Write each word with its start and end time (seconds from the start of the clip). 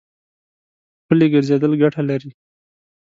پلي 1.07 1.27
ګرځېدل 1.33 1.71
ګټه 1.81 2.01
لري. 2.09 2.31